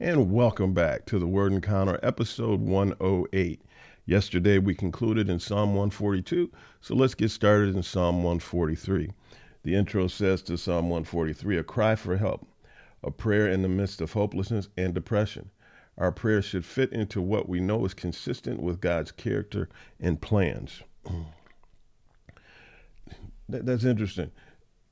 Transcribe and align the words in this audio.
and 0.00 0.32
welcome 0.32 0.72
back 0.72 1.04
to 1.04 1.18
the 1.18 1.26
Word 1.26 1.52
Encounter, 1.52 2.00
episode 2.02 2.58
108. 2.60 3.60
Yesterday 4.06 4.56
we 4.56 4.74
concluded 4.74 5.28
in 5.28 5.38
Psalm 5.38 5.74
142, 5.74 6.50
so 6.80 6.94
let's 6.94 7.14
get 7.14 7.30
started 7.30 7.76
in 7.76 7.82
Psalm 7.82 8.22
143. 8.22 9.10
The 9.62 9.74
intro 9.74 10.06
says 10.06 10.40
to 10.44 10.56
Psalm 10.56 10.88
143 10.88 11.58
a 11.58 11.62
cry 11.62 11.96
for 11.96 12.16
help, 12.16 12.48
a 13.04 13.10
prayer 13.10 13.46
in 13.46 13.60
the 13.60 13.68
midst 13.68 14.00
of 14.00 14.14
hopelessness 14.14 14.70
and 14.74 14.94
depression. 14.94 15.50
Our 15.98 16.12
prayer 16.12 16.40
should 16.40 16.64
fit 16.64 16.94
into 16.94 17.20
what 17.20 17.46
we 17.46 17.60
know 17.60 17.84
is 17.84 17.92
consistent 17.92 18.62
with 18.62 18.80
God's 18.80 19.12
character 19.12 19.68
and 20.00 20.18
plans. 20.18 20.82
that's 23.50 23.84
interesting 23.84 24.30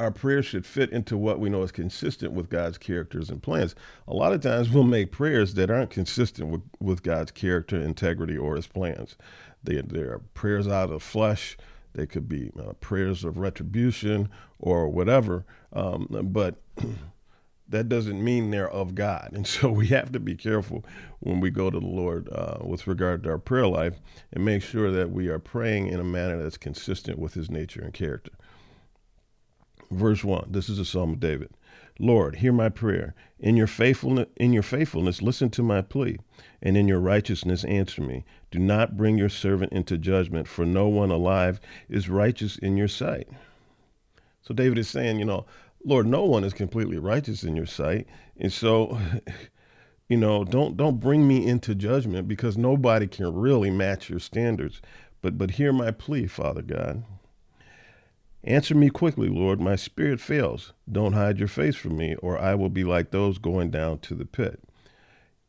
our 0.00 0.10
prayers 0.12 0.46
should 0.46 0.64
fit 0.64 0.90
into 0.90 1.16
what 1.16 1.40
we 1.40 1.48
know 1.48 1.62
is 1.62 1.72
consistent 1.72 2.32
with 2.32 2.48
God's 2.48 2.78
characters 2.78 3.30
and 3.30 3.42
plans. 3.42 3.74
A 4.06 4.14
lot 4.14 4.32
of 4.32 4.40
times 4.40 4.70
we'll 4.70 4.84
make 4.84 5.10
prayers 5.10 5.54
that 5.54 5.70
aren't 5.70 5.90
consistent 5.90 6.50
with, 6.50 6.62
with 6.78 7.02
God's 7.02 7.32
character, 7.32 7.76
integrity, 7.80 8.36
or 8.36 8.54
his 8.54 8.68
plans. 8.68 9.16
They, 9.64 9.80
they 9.80 10.00
are 10.00 10.20
prayers 10.34 10.68
out 10.68 10.92
of 10.92 11.02
flesh. 11.02 11.56
They 11.94 12.06
could 12.06 12.28
be 12.28 12.52
uh, 12.58 12.74
prayers 12.74 13.24
of 13.24 13.38
retribution 13.38 14.28
or 14.60 14.88
whatever. 14.88 15.44
Um, 15.72 16.06
but 16.32 16.62
that 17.68 17.88
doesn't 17.88 18.22
mean 18.22 18.52
they're 18.52 18.70
of 18.70 18.94
God. 18.94 19.30
And 19.32 19.46
so 19.48 19.68
we 19.68 19.88
have 19.88 20.12
to 20.12 20.20
be 20.20 20.36
careful 20.36 20.84
when 21.18 21.40
we 21.40 21.50
go 21.50 21.70
to 21.70 21.80
the 21.80 21.86
Lord 21.86 22.28
uh, 22.30 22.58
with 22.62 22.86
regard 22.86 23.24
to 23.24 23.30
our 23.30 23.38
prayer 23.38 23.66
life 23.66 23.96
and 24.32 24.44
make 24.44 24.62
sure 24.62 24.92
that 24.92 25.10
we 25.10 25.26
are 25.26 25.40
praying 25.40 25.88
in 25.88 25.98
a 25.98 26.04
manner 26.04 26.40
that's 26.40 26.56
consistent 26.56 27.18
with 27.18 27.34
his 27.34 27.50
nature 27.50 27.82
and 27.82 27.92
character 27.92 28.30
verse 29.90 30.24
1. 30.24 30.48
This 30.50 30.68
is 30.68 30.78
a 30.78 30.84
psalm 30.84 31.14
of 31.14 31.20
David. 31.20 31.50
Lord, 31.98 32.36
hear 32.36 32.52
my 32.52 32.68
prayer. 32.68 33.14
In 33.40 33.56
your 33.56 33.66
faithfulness, 33.66 34.28
in 34.36 34.52
your 34.52 34.62
faithfulness, 34.62 35.20
listen 35.20 35.50
to 35.50 35.62
my 35.62 35.82
plea, 35.82 36.18
and 36.62 36.76
in 36.76 36.86
your 36.88 37.00
righteousness, 37.00 37.64
answer 37.64 38.02
me. 38.02 38.24
Do 38.50 38.58
not 38.58 38.96
bring 38.96 39.18
your 39.18 39.28
servant 39.28 39.72
into 39.72 39.98
judgment, 39.98 40.48
for 40.48 40.64
no 40.64 40.88
one 40.88 41.10
alive 41.10 41.60
is 41.88 42.08
righteous 42.08 42.56
in 42.56 42.76
your 42.76 42.88
sight. 42.88 43.28
So 44.42 44.54
David 44.54 44.78
is 44.78 44.88
saying, 44.88 45.18
you 45.18 45.24
know, 45.24 45.44
Lord, 45.84 46.06
no 46.06 46.24
one 46.24 46.44
is 46.44 46.52
completely 46.52 46.98
righteous 46.98 47.42
in 47.42 47.56
your 47.56 47.66
sight, 47.66 48.06
and 48.36 48.52
so, 48.52 48.98
you 50.08 50.16
know, 50.16 50.44
don't 50.44 50.76
don't 50.76 51.00
bring 51.00 51.26
me 51.26 51.46
into 51.46 51.74
judgment 51.74 52.28
because 52.28 52.56
nobody 52.56 53.06
can 53.06 53.32
really 53.32 53.70
match 53.70 54.08
your 54.08 54.20
standards. 54.20 54.80
But 55.20 55.36
but 55.36 55.52
hear 55.52 55.72
my 55.72 55.90
plea, 55.90 56.26
Father 56.26 56.62
God. 56.62 57.04
Answer 58.48 58.74
me 58.74 58.88
quickly, 58.88 59.28
Lord. 59.28 59.60
My 59.60 59.76
spirit 59.76 60.22
fails. 60.22 60.72
Don't 60.90 61.12
hide 61.12 61.38
your 61.38 61.48
face 61.48 61.76
from 61.76 61.98
me, 61.98 62.14
or 62.14 62.38
I 62.38 62.54
will 62.54 62.70
be 62.70 62.82
like 62.82 63.10
those 63.10 63.36
going 63.36 63.70
down 63.70 63.98
to 63.98 64.14
the 64.14 64.24
pit. 64.24 64.64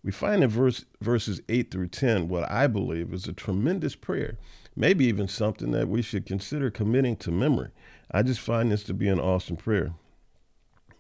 We 0.04 0.12
find 0.12 0.44
in 0.44 0.50
verse, 0.50 0.84
verses 1.00 1.40
8 1.48 1.72
through 1.72 1.88
10 1.88 2.28
what 2.28 2.52
I 2.52 2.68
believe 2.68 3.14
is 3.14 3.26
a 3.26 3.32
tremendous 3.32 3.96
prayer, 3.96 4.38
maybe 4.76 5.06
even 5.06 5.30
something 5.30 5.72
that 5.72 5.88
we 5.88 6.02
should 6.02 6.26
consider 6.26 6.70
committing 6.70 7.16
to 7.18 7.32
memory. 7.32 7.70
I 8.12 8.22
just 8.22 8.42
find 8.42 8.70
this 8.70 8.84
to 8.84 8.94
be 8.94 9.08
an 9.08 9.20
awesome 9.22 9.56
prayer. 9.56 9.94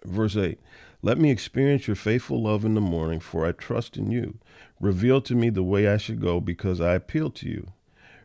Verse 0.05 0.37
8 0.37 0.57
Let 1.01 1.17
me 1.17 1.31
experience 1.31 1.85
your 1.85 1.97
faithful 1.97 2.41
love 2.41 2.63
in 2.63 2.75
the 2.75 2.81
morning, 2.81 3.19
for 3.19 3.45
I 3.45 3.51
trust 3.51 3.97
in 3.97 4.09
you. 4.09 4.37
Reveal 4.79 5.19
to 5.23 5.35
me 5.35 5.49
the 5.49 5.63
way 5.63 5.85
I 5.85 5.97
should 5.97 6.21
go, 6.21 6.39
because 6.39 6.79
I 6.79 6.93
appeal 6.93 7.29
to 7.31 7.49
you. 7.49 7.73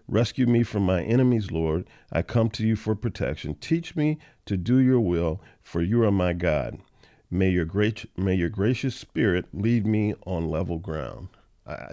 Rescue 0.07 0.47
me 0.47 0.63
from 0.63 0.85
my 0.85 1.03
enemies, 1.03 1.51
Lord. 1.51 1.87
I 2.13 2.23
come 2.23 2.51
to 2.51 2.67
you 2.67 2.77
for 2.77 2.95
protection. 2.95 3.55
Teach 3.55 3.97
me 3.97 4.19
to 4.45 4.57
do 4.57 4.79
your 4.79 5.01
will, 5.01 5.41
for 5.63 5.81
you 5.81 6.03
are 6.03 6.11
my 6.11 6.35
God. 6.35 6.79
May 7.31 7.49
your 7.49 7.65
great 7.65 8.05
may 8.17 8.35
your 8.35 8.51
gracious 8.51 8.95
spirit 8.95 9.47
lead 9.53 9.87
me 9.87 10.15
on 10.27 10.51
level 10.51 10.79
ground. 10.79 11.29
I, 11.67 11.93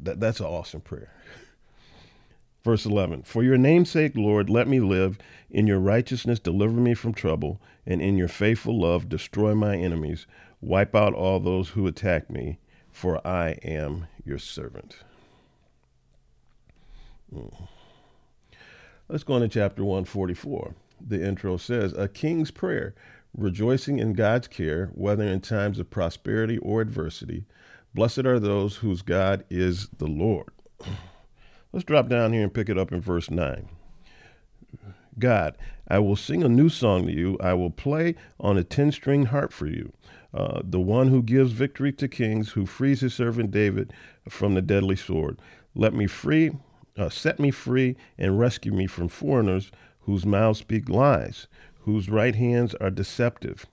that, 0.00 0.18
that's 0.18 0.40
an 0.40 0.46
awesome 0.46 0.80
prayer. 0.80 1.12
Verse 2.64 2.86
11 2.86 3.24
For 3.24 3.42
your 3.44 3.58
name's 3.58 3.90
sake, 3.90 4.16
Lord, 4.16 4.48
let 4.48 4.66
me 4.66 4.80
live. 4.80 5.18
In 5.50 5.66
your 5.66 5.78
righteousness, 5.78 6.38
deliver 6.38 6.80
me 6.80 6.94
from 6.94 7.12
trouble, 7.12 7.60
and 7.84 8.00
in 8.00 8.16
your 8.16 8.28
faithful 8.28 8.80
love, 8.80 9.10
destroy 9.10 9.54
my 9.54 9.76
enemies. 9.76 10.26
Wipe 10.62 10.94
out 10.94 11.12
all 11.12 11.38
those 11.38 11.70
who 11.70 11.86
attack 11.86 12.30
me, 12.30 12.58
for 12.90 13.24
I 13.26 13.58
am 13.62 14.06
your 14.24 14.38
servant. 14.38 14.96
Let's 19.08 19.24
go 19.24 19.34
on 19.34 19.40
to 19.42 19.48
chapter 19.48 19.84
144. 19.84 20.74
The 21.06 21.26
intro 21.26 21.56
says, 21.56 21.92
A 21.92 22.08
king's 22.08 22.50
prayer, 22.50 22.94
rejoicing 23.36 23.98
in 23.98 24.12
God's 24.12 24.48
care, 24.48 24.90
whether 24.94 25.24
in 25.24 25.40
times 25.40 25.78
of 25.78 25.90
prosperity 25.90 26.58
or 26.58 26.80
adversity. 26.80 27.44
Blessed 27.94 28.26
are 28.26 28.38
those 28.38 28.76
whose 28.76 29.02
God 29.02 29.44
is 29.50 29.88
the 29.98 30.06
Lord. 30.06 30.50
Let's 31.72 31.84
drop 31.84 32.08
down 32.08 32.32
here 32.32 32.42
and 32.42 32.52
pick 32.52 32.68
it 32.68 32.78
up 32.78 32.92
in 32.92 33.00
verse 33.00 33.30
9. 33.30 33.68
God, 35.18 35.56
I 35.88 35.98
will 35.98 36.16
sing 36.16 36.42
a 36.42 36.48
new 36.48 36.68
song 36.68 37.06
to 37.06 37.12
you. 37.12 37.36
I 37.40 37.54
will 37.54 37.70
play 37.70 38.14
on 38.40 38.56
a 38.56 38.64
10 38.64 38.92
string 38.92 39.26
harp 39.26 39.52
for 39.52 39.66
you. 39.66 39.92
Uh, 40.32 40.62
the 40.64 40.80
one 40.80 41.08
who 41.08 41.22
gives 41.22 41.52
victory 41.52 41.92
to 41.92 42.08
kings, 42.08 42.50
who 42.50 42.64
frees 42.64 43.00
his 43.00 43.12
servant 43.12 43.50
David 43.50 43.92
from 44.28 44.54
the 44.54 44.62
deadly 44.62 44.96
sword. 44.96 45.38
Let 45.74 45.92
me 45.92 46.06
free 46.06 46.52
uh, 46.96 47.08
set 47.08 47.38
me 47.40 47.50
free 47.50 47.96
and 48.18 48.38
rescue 48.38 48.72
me 48.72 48.86
from 48.86 49.08
foreigners 49.08 49.70
whose 50.00 50.26
mouths 50.26 50.58
speak 50.58 50.88
lies, 50.88 51.46
whose 51.80 52.08
right 52.08 52.34
hands 52.34 52.74
are 52.76 52.90
deceptive. 52.90 53.66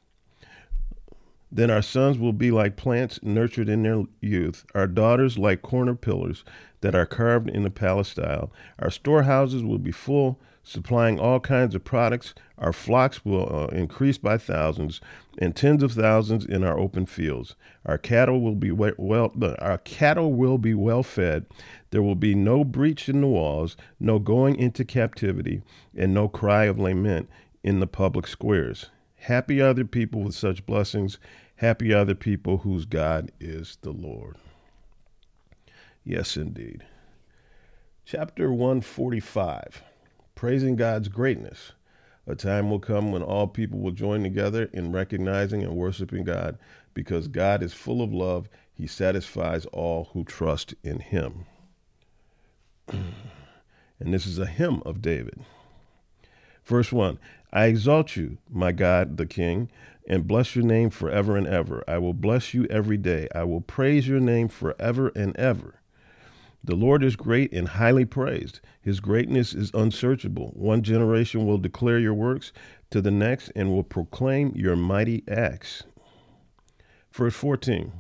Then 1.52 1.72
our 1.72 1.82
sons 1.82 2.20
will 2.20 2.34
be 2.34 2.52
like 2.52 2.76
plants 2.76 3.20
nurtured 3.24 3.70
in 3.70 3.84
their 3.84 4.04
youth, 4.22 4.66
our 4.76 4.86
daughters 4.86 5.38
like 5.38 5.64
corner 5.64 5.96
pillars 5.96 6.44
that 6.82 6.94
are 6.94 7.08
carved 7.08 7.50
in 7.50 7.64
the 7.64 7.72
palace 7.72 8.10
style. 8.10 8.52
Our 8.78 8.92
storehouses 8.92 9.64
will 9.64 9.80
be 9.80 9.92
full, 9.92 10.40
supplying 10.70 11.20
all 11.20 11.40
kinds 11.40 11.74
of 11.74 11.84
products. 11.84 12.36
Our 12.60 12.72
flocks 12.72 13.26
will 13.26 13.50
uh, 13.52 13.76
increase 13.76 14.20
by 14.20 14.38
thousands, 14.38 15.02
and 15.40 15.56
tens 15.56 15.82
of 15.82 15.94
thousands 15.94 16.46
in 16.46 16.64
our 16.64 16.78
open 16.78 17.08
fields. 17.08 17.56
Our 17.86 17.98
cattle 17.98 18.40
will 18.40 18.56
be 18.56 18.72
well. 18.72 19.34
Our 19.60 19.80
cattle 19.80 20.34
will 20.34 20.60
be 20.60 20.76
well 20.76 21.02
fed. 21.02 21.48
There 21.90 22.04
will 22.04 22.16
be 22.16 22.36
no 22.36 22.64
breach 22.64 23.10
in 23.10 23.22
the 23.22 23.28
walls, 23.28 23.76
no 24.00 24.20
going 24.20 24.58
into 24.58 24.86
captivity, 24.86 25.64
and 25.98 26.14
no 26.14 26.28
cry 26.28 26.66
of 26.66 26.78
lament 26.78 27.30
in 27.64 27.80
the 27.80 27.88
public 27.88 28.28
squares. 28.28 28.92
Happy 29.16 29.60
are 29.62 29.74
the 29.74 29.86
people 29.86 30.22
with 30.22 30.36
such 30.36 30.66
blessings. 30.66 31.18
Happy 31.56 31.94
are 31.94 32.06
the 32.06 32.16
people 32.16 32.60
whose 32.60 32.86
God 32.86 33.32
is 33.40 33.78
the 33.82 33.92
Lord. 33.92 34.38
Yes, 36.06 36.38
indeed. 36.38 36.86
Chapter 38.06 38.52
145 38.52 39.84
Praising 40.40 40.78
God's 40.78 41.10
Greatness. 41.10 41.74
A 42.26 42.34
time 42.34 42.70
will 42.70 42.80
come 42.80 43.12
when 43.12 43.22
all 43.22 43.46
people 43.46 43.78
will 43.80 43.92
join 43.92 44.24
together 44.24 44.70
in 44.72 44.94
recognizing 44.94 45.64
and 45.64 45.76
worshiping 45.76 46.24
God 46.24 46.58
because 46.94 47.28
God 47.28 47.62
is 47.62 47.74
full 47.74 48.02
of 48.02 48.14
love. 48.14 48.48
He 48.74 48.88
satisfies 48.88 49.66
all 49.74 50.12
who 50.14 50.24
trust 50.24 50.76
in 50.82 51.02
Him. 51.02 51.44
and 52.88 53.14
this 54.00 54.26
is 54.26 54.40
a 54.40 54.46
hymn 54.46 54.82
of 54.86 55.02
David. 55.02 55.42
Verse 56.64 56.94
1 56.94 57.20
I 57.52 57.66
exalt 57.66 58.16
you, 58.16 58.38
my 58.50 58.72
God, 58.72 59.18
the 59.18 59.26
King, 59.26 59.70
and 60.08 60.26
bless 60.26 60.56
your 60.56 60.64
name 60.64 60.90
forever 60.90 61.36
and 61.36 61.48
ever. 61.48 61.84
I 61.86 61.98
will 61.98 62.14
bless 62.14 62.54
you 62.54 62.66
every 62.70 62.96
day. 62.96 63.28
I 63.36 63.44
will 63.44 63.60
praise 63.60 64.08
your 64.08 64.22
name 64.22 64.48
forever 64.48 65.12
and 65.18 65.36
ever. 65.36 65.79
The 66.64 66.76
Lord 66.76 67.04
is 67.04 67.16
great 67.16 67.54
and 67.54 67.70
highly 67.70 68.06
praised. 68.06 68.60
His 68.82 69.00
greatness 69.00 69.54
is 69.54 69.72
unsearchable. 69.74 70.52
One 70.56 70.82
generation 70.84 71.46
will 71.46 71.58
declare 71.58 72.00
your 72.00 72.14
works 72.14 72.52
to 72.92 73.02
the 73.02 73.12
next 73.12 73.52
and 73.56 73.70
will 73.72 73.84
proclaim 73.84 74.52
your 74.56 74.76
mighty 74.76 75.24
acts. 75.28 75.84
Verse 77.12 77.36
14 77.36 77.94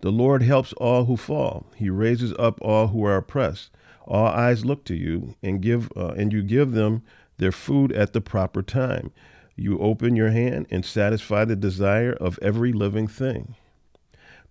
The 0.00 0.10
Lord 0.10 0.42
helps 0.42 0.72
all 0.74 1.04
who 1.04 1.16
fall, 1.16 1.66
He 1.76 1.90
raises 1.90 2.32
up 2.38 2.58
all 2.60 2.88
who 2.88 3.04
are 3.04 3.16
oppressed. 3.16 3.70
All 4.06 4.26
eyes 4.26 4.64
look 4.64 4.84
to 4.84 4.94
you, 4.94 5.34
and 5.42 5.60
give 5.60 5.90
uh, 5.96 6.14
and 6.16 6.32
you 6.32 6.42
give 6.42 6.72
them 6.72 7.02
their 7.38 7.52
food 7.52 7.92
at 7.92 8.12
the 8.12 8.20
proper 8.20 8.62
time. 8.62 9.10
You 9.56 9.78
open 9.78 10.16
your 10.16 10.30
hand 10.30 10.66
and 10.70 10.84
satisfy 10.84 11.44
the 11.44 11.56
desire 11.56 12.12
of 12.12 12.38
every 12.40 12.72
living 12.72 13.08
thing. 13.08 13.56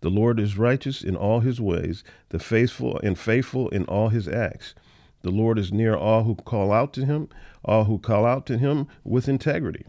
The 0.01 0.09
Lord 0.09 0.39
is 0.39 0.57
righteous 0.57 1.03
in 1.03 1.15
all 1.15 1.39
his 1.39 1.59
ways, 1.59 2.03
the 2.29 2.39
faithful 2.39 2.99
and 3.03 3.17
faithful 3.17 3.69
in 3.69 3.85
all 3.85 4.09
his 4.09 4.27
acts. 4.27 4.75
The 5.23 5.31
Lord 5.31 5.57
is 5.57 5.71
near 5.71 5.95
all 5.95 6.23
who 6.23 6.35
call 6.35 6.71
out 6.71 6.93
to 6.93 7.05
him, 7.05 7.29
all 7.63 7.85
who 7.85 7.97
call 7.97 8.25
out 8.25 8.45
to 8.47 8.57
him 8.57 8.87
with 9.03 9.27
integrity. 9.27 9.85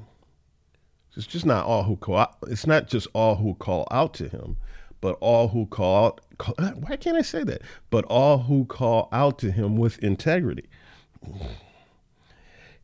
It's 1.16 1.26
just 1.26 1.46
not 1.46 1.66
all 1.66 1.84
who 1.84 1.96
call 1.96 2.18
out, 2.18 2.36
it's 2.46 2.66
not 2.66 2.88
just 2.88 3.08
all 3.14 3.36
who 3.36 3.54
call 3.54 3.86
out 3.90 4.14
to 4.14 4.28
him, 4.28 4.56
but 5.00 5.16
all 5.20 5.48
who 5.48 5.66
call 5.66 6.06
out 6.06 6.20
call, 6.38 6.54
why 6.54 6.96
can't 6.96 7.16
I 7.16 7.22
say 7.22 7.42
that? 7.44 7.62
But 7.90 8.04
all 8.06 8.38
who 8.38 8.64
call 8.64 9.08
out 9.12 9.38
to 9.40 9.50
him 9.50 9.76
with 9.76 9.98
integrity. 9.98 10.68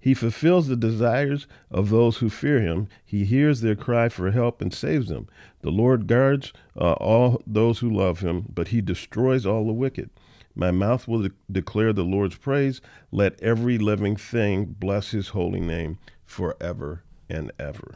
He 0.02 0.14
fulfills 0.14 0.66
the 0.66 0.74
desires 0.74 1.46
of 1.70 1.90
those 1.90 2.16
who 2.16 2.28
fear 2.28 2.60
him. 2.60 2.88
He 3.04 3.24
hears 3.24 3.60
their 3.60 3.76
cry 3.76 4.08
for 4.08 4.32
help 4.32 4.60
and 4.60 4.74
saves 4.74 5.08
them. 5.08 5.28
The 5.60 5.70
Lord 5.70 6.08
guards 6.08 6.52
uh, 6.76 6.94
all 6.94 7.40
those 7.46 7.78
who 7.78 7.88
love 7.88 8.18
him, 8.18 8.46
but 8.52 8.68
he 8.68 8.80
destroys 8.80 9.46
all 9.46 9.64
the 9.64 9.72
wicked. 9.72 10.10
My 10.56 10.72
mouth 10.72 11.06
will 11.06 11.22
de- 11.22 11.30
declare 11.50 11.92
the 11.92 12.02
Lord's 12.02 12.34
praise. 12.34 12.80
Let 13.12 13.40
every 13.40 13.78
living 13.78 14.16
thing 14.16 14.74
bless 14.76 15.12
his 15.12 15.28
holy 15.28 15.60
name 15.60 15.98
forever 16.24 17.04
and 17.30 17.52
ever. 17.60 17.94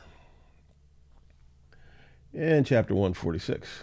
In 2.32 2.62
chapter 2.62 2.94
146, 2.94 3.82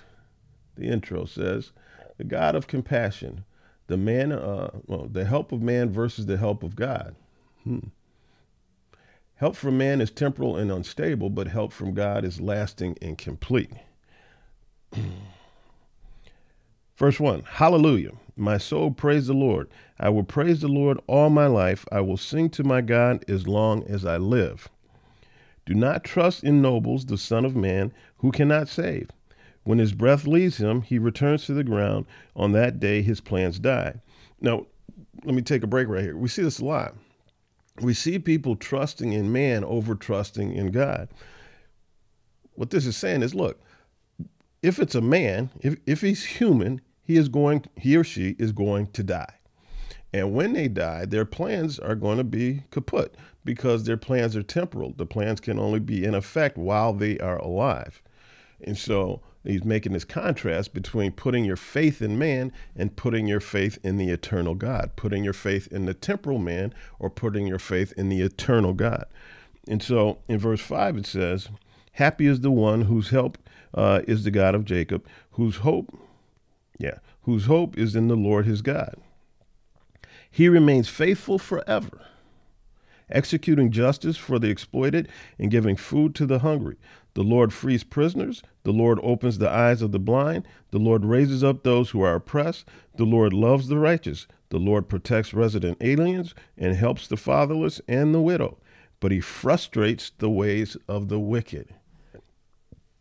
the 0.77 0.87
intro 0.87 1.25
says, 1.25 1.73
The 2.15 2.23
God 2.23 2.55
of 2.55 2.67
compassion, 2.67 3.43
the 3.87 3.97
man, 3.97 4.31
uh, 4.31 4.69
well, 4.87 5.09
the 5.11 5.25
help 5.25 5.51
of 5.51 5.61
man 5.61 5.89
versus 5.91 6.25
the 6.25 6.37
help 6.37 6.63
of 6.63 6.77
God. 6.77 7.15
Hmm. 7.65 7.79
Help 9.43 9.57
from 9.57 9.77
man 9.77 9.99
is 9.99 10.09
temporal 10.09 10.55
and 10.55 10.71
unstable, 10.71 11.29
but 11.29 11.49
help 11.49 11.73
from 11.73 11.93
God 11.93 12.23
is 12.23 12.39
lasting 12.39 12.97
and 13.01 13.17
complete. 13.17 13.73
Verse 16.95 17.19
1 17.19 17.41
Hallelujah. 17.41 18.11
My 18.37 18.57
soul 18.57 18.91
praise 18.91 19.27
the 19.27 19.33
Lord. 19.33 19.67
I 19.99 20.07
will 20.07 20.23
praise 20.23 20.61
the 20.61 20.69
Lord 20.69 20.97
all 21.07 21.29
my 21.29 21.47
life. 21.47 21.83
I 21.91 21.99
will 21.99 22.15
sing 22.15 22.51
to 22.51 22.63
my 22.63 22.79
God 22.79 23.25
as 23.27 23.45
long 23.45 23.83
as 23.83 24.05
I 24.05 24.15
live. 24.15 24.69
Do 25.65 25.73
not 25.73 26.05
trust 26.05 26.45
in 26.45 26.61
nobles, 26.61 27.07
the 27.07 27.17
Son 27.17 27.43
of 27.43 27.53
Man, 27.53 27.91
who 28.19 28.31
cannot 28.31 28.69
save. 28.69 29.09
When 29.65 29.77
his 29.77 29.91
breath 29.91 30.25
leaves 30.25 30.55
him, 30.59 30.83
he 30.83 30.97
returns 30.97 31.45
to 31.47 31.53
the 31.53 31.65
ground. 31.65 32.05
On 32.33 32.53
that 32.53 32.79
day, 32.79 33.01
his 33.01 33.19
plans 33.19 33.59
die. 33.59 33.95
Now, 34.39 34.67
let 35.25 35.35
me 35.35 35.41
take 35.41 35.63
a 35.63 35.67
break 35.67 35.89
right 35.89 36.01
here. 36.01 36.15
We 36.15 36.29
see 36.29 36.43
this 36.43 36.59
a 36.59 36.65
lot 36.65 36.95
we 37.81 37.93
see 37.93 38.19
people 38.19 38.55
trusting 38.55 39.13
in 39.13 39.31
man 39.31 39.63
over 39.63 39.95
trusting 39.95 40.53
in 40.53 40.71
God. 40.71 41.09
What 42.53 42.69
this 42.69 42.85
is 42.85 42.95
saying 42.95 43.23
is 43.23 43.33
look, 43.33 43.59
if 44.61 44.79
it's 44.79 44.95
a 44.95 45.01
man, 45.01 45.49
if, 45.61 45.75
if 45.85 46.01
he's 46.01 46.23
human, 46.23 46.81
he 47.03 47.17
is 47.17 47.29
going 47.29 47.65
he 47.75 47.97
or 47.97 48.03
she 48.03 48.35
is 48.39 48.51
going 48.51 48.87
to 48.91 49.03
die. 49.03 49.35
And 50.13 50.33
when 50.33 50.53
they 50.53 50.67
die, 50.67 51.05
their 51.05 51.25
plans 51.25 51.79
are 51.79 51.95
going 51.95 52.17
to 52.19 52.23
be 52.23 52.63
kaput 52.69 53.15
because 53.43 53.83
their 53.83 53.97
plans 53.97 54.35
are 54.35 54.43
temporal. 54.43 54.93
The 54.95 55.07
plans 55.07 55.39
can 55.39 55.57
only 55.57 55.79
be 55.79 56.03
in 56.03 56.13
effect 56.13 56.55
while 56.55 56.93
they 56.93 57.17
are 57.17 57.37
alive. 57.37 58.01
And 58.61 58.77
so 58.77 59.21
he's 59.43 59.63
making 59.63 59.93
this 59.93 60.05
contrast 60.05 60.73
between 60.73 61.11
putting 61.11 61.45
your 61.45 61.55
faith 61.55 62.01
in 62.01 62.17
man 62.17 62.51
and 62.75 62.95
putting 62.95 63.27
your 63.27 63.39
faith 63.39 63.77
in 63.83 63.97
the 63.97 64.09
eternal 64.09 64.55
God, 64.55 64.91
putting 64.95 65.23
your 65.23 65.33
faith 65.33 65.67
in 65.71 65.85
the 65.85 65.93
temporal 65.93 66.39
man 66.39 66.73
or 66.99 67.09
putting 67.09 67.47
your 67.47 67.59
faith 67.59 67.93
in 67.97 68.09
the 68.09 68.21
eternal 68.21 68.73
God. 68.73 69.05
And 69.67 69.81
so 69.81 70.19
in 70.27 70.39
verse 70.39 70.61
5, 70.61 70.97
it 70.97 71.05
says, 71.05 71.49
Happy 71.93 72.25
is 72.25 72.39
the 72.39 72.51
one 72.51 72.83
whose 72.83 73.09
help 73.09 73.37
uh, 73.73 74.01
is 74.07 74.23
the 74.23 74.31
God 74.31 74.55
of 74.55 74.65
Jacob, 74.65 75.05
whose 75.31 75.57
hope, 75.57 75.97
yeah, 76.79 76.99
whose 77.23 77.45
hope 77.45 77.77
is 77.77 77.95
in 77.95 78.07
the 78.07 78.15
Lord 78.15 78.45
his 78.45 78.61
God. 78.61 78.95
He 80.29 80.49
remains 80.49 80.89
faithful 80.89 81.37
forever 81.37 82.01
executing 83.13 83.71
justice 83.71 84.18
for 84.18 84.39
the 84.39 84.50
exploited 84.50 85.07
and 85.39 85.51
giving 85.51 85.75
food 85.75 86.15
to 86.15 86.25
the 86.25 86.39
hungry. 86.39 86.77
The 87.13 87.24
Lord 87.24 87.54
frees 87.54 87.83
prisoners. 87.83 88.42
The 88.63 88.71
Lord 88.71 89.00
opens 89.04 89.38
the 89.38 89.50
eyes 89.50 89.81
of 89.81 89.92
the 89.92 90.00
blind. 90.00 90.48
The 90.71 90.80
Lord 90.80 91.06
raises 91.06 91.44
up 91.44 91.63
those 91.63 91.92
who 91.92 92.01
are 92.01 92.15
oppressed. 92.15 92.68
The 92.95 93.06
Lord 93.06 93.33
loves 93.33 93.68
the 93.68 93.77
righteous. 93.77 94.27
The 94.50 94.57
Lord 94.57 94.89
protects 94.89 95.33
resident 95.33 95.77
aliens 95.81 96.33
and 96.57 96.75
helps 96.75 97.07
the 97.07 97.18
fatherless 97.18 97.81
and 97.88 98.13
the 98.13 98.21
widow, 98.21 98.57
but 99.00 99.12
he 99.12 99.19
frustrates 99.19 100.12
the 100.18 100.30
ways 100.30 100.77
of 100.88 101.10
the 101.10 101.19
wicked. 101.19 101.74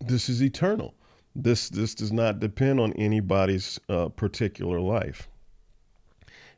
This 0.01 0.29
is 0.29 0.43
eternal. 0.43 0.95
This, 1.35 1.69
this 1.69 1.95
does 1.95 2.13
not 2.13 2.41
depend 2.41 2.81
on 2.81 2.93
anybody's 2.95 3.79
uh, 3.89 4.09
particular 4.09 4.81
life. 4.81 5.29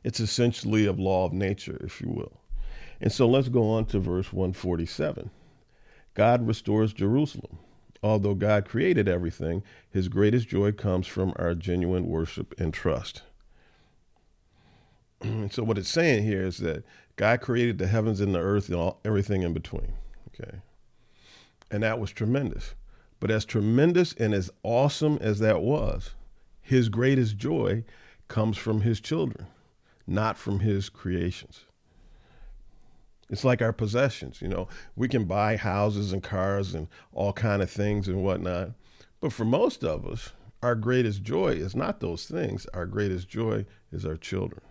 It's 0.03 0.19
essentially 0.19 0.85
a 0.85 0.91
law 0.91 1.25
of 1.25 1.33
nature, 1.33 1.79
if 1.83 2.01
you 2.01 2.09
will. 2.09 2.39
And 3.01 3.11
so 3.11 3.27
let's 3.27 3.49
go 3.49 3.69
on 3.71 3.85
to 3.85 3.99
verse 3.99 4.31
147. 4.31 5.29
God 6.13 6.47
restores 6.47 6.93
Jerusalem. 6.93 7.59
Although 8.01 8.35
God 8.35 8.67
created 8.67 9.07
everything, 9.07 9.63
his 9.89 10.07
greatest 10.07 10.47
joy 10.47 10.71
comes 10.71 11.07
from 11.07 11.33
our 11.37 11.55
genuine 11.55 12.05
worship 12.07 12.53
and 12.59 12.73
trust. 12.73 13.23
and 15.21 15.51
so 15.51 15.63
what 15.63 15.77
it's 15.77 15.89
saying 15.89 16.23
here 16.23 16.43
is 16.43 16.57
that 16.59 16.83
God 17.15 17.41
created 17.41 17.77
the 17.77 17.87
heavens 17.87 18.21
and 18.21 18.35
the 18.35 18.39
earth 18.39 18.67
and 18.67 18.77
all, 18.77 18.99
everything 19.03 19.41
in 19.41 19.53
between. 19.53 19.93
Okay. 20.27 20.59
And 21.71 21.83
that 21.83 21.99
was 21.99 22.11
tremendous. 22.11 22.75
But 23.19 23.31
as 23.31 23.45
tremendous 23.45 24.13
and 24.13 24.33
as 24.33 24.51
awesome 24.63 25.17
as 25.21 25.39
that 25.39 25.61
was, 25.61 26.11
his 26.61 26.89
greatest 26.89 27.37
joy 27.37 27.83
comes 28.27 28.57
from 28.57 28.81
his 28.81 28.99
children, 28.99 29.47
not 30.05 30.37
from 30.37 30.59
his 30.59 30.89
creations. 30.89 31.61
It's 33.29 33.43
like 33.43 33.61
our 33.61 33.73
possessions, 33.73 34.41
you 34.41 34.47
know. 34.47 34.67
We 34.95 35.07
can 35.07 35.25
buy 35.25 35.57
houses 35.57 36.13
and 36.13 36.21
cars 36.21 36.73
and 36.75 36.87
all 37.11 37.33
kind 37.33 37.61
of 37.61 37.69
things 37.69 38.07
and 38.07 38.23
whatnot, 38.23 38.71
but 39.19 39.33
for 39.33 39.45
most 39.45 39.83
of 39.83 40.05
us, 40.05 40.31
our 40.61 40.75
greatest 40.75 41.23
joy 41.23 41.49
is 41.49 41.75
not 41.75 41.99
those 41.99 42.25
things. 42.25 42.65
Our 42.73 42.85
greatest 42.85 43.27
joy 43.27 43.65
is 43.91 44.05
our 44.05 44.17
children. 44.17 44.61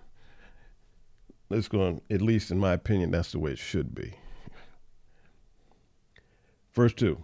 Let's 1.50 1.68
go 1.68 1.82
on, 1.82 2.00
at 2.10 2.22
least 2.22 2.50
in 2.50 2.58
my 2.58 2.72
opinion, 2.72 3.10
that's 3.10 3.32
the 3.32 3.38
way 3.38 3.52
it 3.52 3.58
should 3.58 3.94
be. 3.94 4.14
Verse 6.72 6.92
2 6.94 7.22